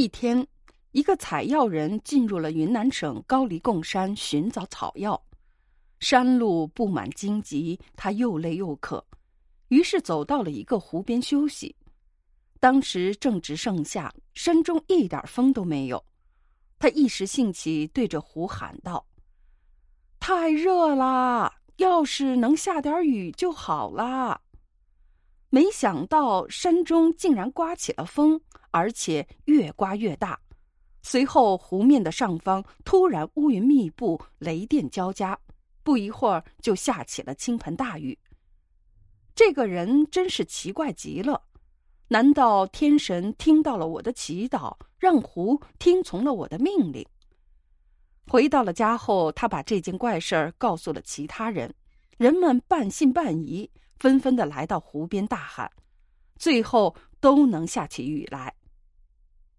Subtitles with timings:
[0.00, 0.46] 一天，
[0.92, 5.22] 一个采药人进入了云南省高黎贡山寻找草药。
[5.98, 9.04] 山路布满荆棘，他又累又渴，
[9.68, 11.76] 于是走到了一个湖边休息。
[12.58, 16.02] 当时正值盛夏，山中一点风都没有。
[16.78, 19.04] 他一时兴起，对着湖喊道
[20.18, 21.60] ：“太热啦！
[21.76, 24.40] 要是能下点雨就好啦！”
[25.50, 28.40] 没想到山中竟然刮起了风，
[28.70, 30.40] 而且越刮越大。
[31.02, 35.38] 随后，湖面的上方突然乌云密布，雷电交加。
[35.82, 38.16] 不一会儿，就下起了倾盆大雨。
[39.34, 41.42] 这个人真是奇怪极了，
[42.08, 47.04] 难道天神听到了我的祈祷，让湖听从了我的命令？
[48.28, 51.74] 回到了家后，他把这件怪事儿告诉了其他人，
[52.18, 53.68] 人们半信半疑，
[54.00, 55.70] 纷纷的来到湖边大喊，
[56.36, 58.54] 最后都能下起雨来。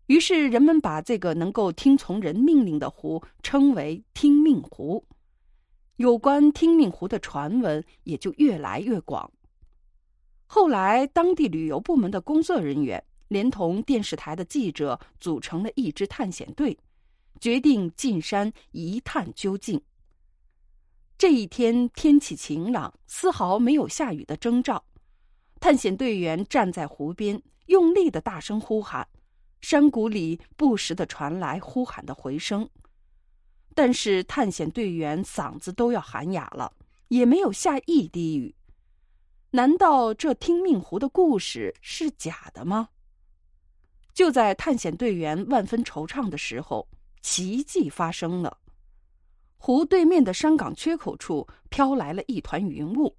[0.08, 5.06] 于是，人们把这个能够听从人命令的湖称为“听命湖”。
[5.98, 9.32] 有关听命湖的传闻也就越来越广。
[10.48, 16.78] 后来，当地旅游部门的工作人员连同电视台的记者组成了一支探险队，
[17.40, 19.80] 决定进山一探究竟。
[21.22, 24.84] 这一天天气晴朗，丝毫没有下雨的征兆。
[25.60, 29.08] 探险队员站在湖边，用力的大声呼喊，
[29.60, 32.68] 山谷里不时的传来呼喊的回声。
[33.76, 36.74] 但是探险队员嗓子都要喊哑了，
[37.10, 38.56] 也没有下一滴雨。
[39.52, 42.90] 难道这听命湖的故事是假的吗？
[44.16, 46.88] 就在探险队员万分惆怅的时候，
[47.22, 48.58] 奇迹发生了。
[49.64, 53.16] 湖对面的山岗缺口处飘来了一团云雾，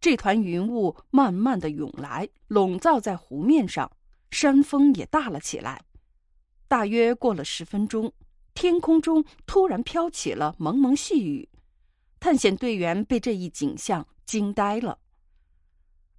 [0.00, 3.90] 这团云雾慢慢的涌来，笼罩在湖面上，
[4.30, 5.82] 山风也大了起来。
[6.68, 8.12] 大约过了十分钟。
[8.54, 11.48] 天空中突然飘起了蒙蒙细雨，
[12.20, 15.00] 探险队员被这一景象惊呆了。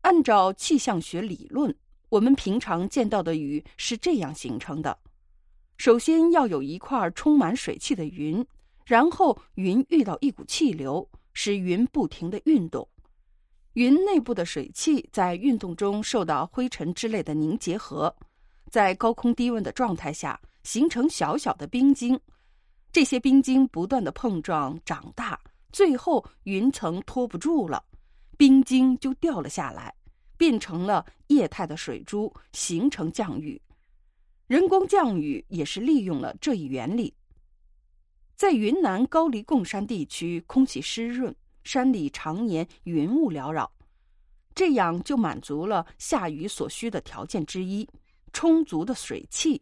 [0.02, 1.74] 按照气象学理论，
[2.10, 5.00] 我们平常见到的雨是这样形成的：
[5.78, 8.46] 首先要有一块充满水汽的云，
[8.88, 12.88] 然后云遇到一股气流，使云不停的运动。
[13.74, 18.16] 云内部的水汽在运动中受到灰尘之类的凝结合，
[18.72, 20.40] 在高空低温的状态下。
[20.64, 22.20] 形成小小的冰晶，
[22.92, 25.40] 这些冰晶不断的碰撞长大，
[25.72, 27.82] 最后云层托不住了，
[28.36, 29.96] 冰晶就掉了下来，
[30.36, 33.62] 变成了液态的水珠，形成降雨。
[34.48, 37.14] 人工降雨也是利用了这一原理。
[38.38, 43.72] 在云南高黎贡山地区，空气湿润，山里常年云雾缭绕，
[44.54, 47.90] 这样就满足了下雨所需的条件之一——
[48.32, 49.60] 充足的水汽。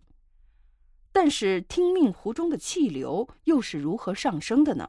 [1.13, 4.86] 但是，听命湖中的气流又是如何上升的呢？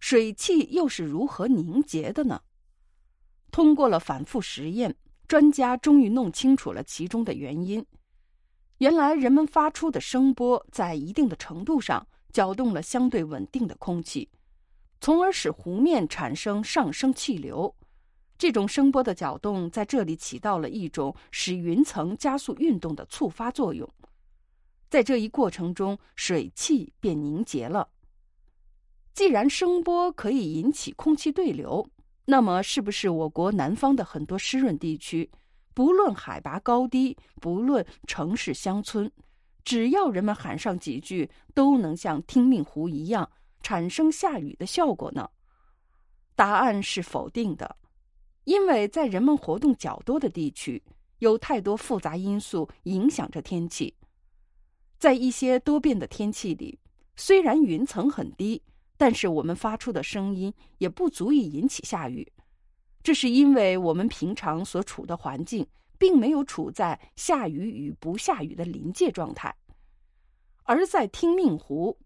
[0.00, 2.42] 水汽又是如何凝结的呢？
[3.52, 4.96] 通过了反复实验，
[5.28, 7.86] 专家终于弄清楚了其中的原因。
[8.78, 12.04] 原来，人们发出的声波在一定的程度上
[12.36, 14.28] 搅动了相对稳定的空气，
[15.00, 17.74] 从而使湖面产生上升气流。
[18.36, 23.88] 这种声波的搅动在这里起到了一种使云层加速运动的触发作用。
[24.90, 27.88] 在这一过程中，水汽便凝结了。
[29.14, 31.88] 既然声波可以引起空气对流，
[32.26, 35.30] 那么是不是我国南方的很多湿润地区，
[35.72, 39.10] 不论海拔高低，不论城市乡村，
[39.66, 43.28] 只要人们喊上几句，都能像听命湖一样
[43.60, 45.28] 产生下雨的效果呢？
[46.36, 47.76] 答案是否定的，
[48.44, 50.80] 因为在人们活动较多的地区，
[51.18, 53.92] 有太多复杂因素影响着天气。
[54.98, 56.78] 在一些多变的天气里，
[57.16, 58.62] 虽然云层很低，
[58.96, 62.32] 但是我们发出的声音也不足以引起下雨。
[63.02, 65.66] 这是因为我们平常所处的环境
[65.98, 69.54] 并没有处在下雨与不下雨的临界状态，
[70.64, 71.98] 而在听命湖，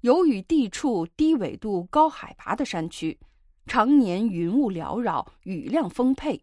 [0.00, 3.18] 由于地处低纬度、高海拔的山区，
[3.66, 6.42] 常年云雾缭绕，雨量丰沛，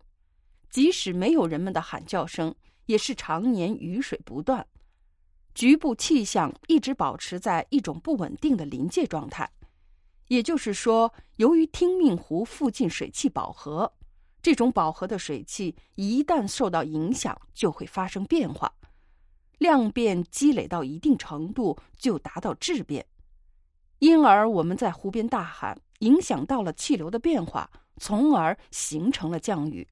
[0.69, 2.53] 即使没有人们的喊叫声，
[2.85, 4.67] 也是常年雨水不断。
[5.53, 9.49] 局部气象一直保持在一种不稳定的临界状态，
[10.27, 13.93] 也就是说，由于听命湖附近水汽饱和，
[14.43, 18.71] 这种饱和的水汽一旦受到影响，就会发生变化，
[19.57, 23.05] 量变积累到一定程度就达到质变，
[23.99, 29.87] 因而我们在湖边大喊，影响到了气流的变化，从而形成了降雨。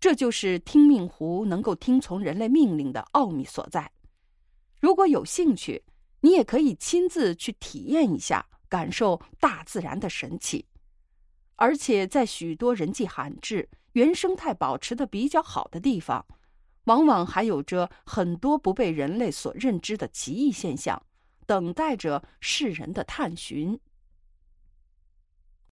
[0.00, 3.88] 这就是听命湖能够听从人类命令的奥秘所在。
[4.80, 5.80] 如果有兴趣，
[6.20, 10.64] 你也可以亲自去体验一下，感受大自然的神奇。
[11.60, 16.24] 而且，在许多人迹罕至、原生态保持的比较好的地方，
[16.84, 21.02] 往往还有着很多不被人类所认知的奇异现象，
[21.46, 23.78] 等待着世人的探寻。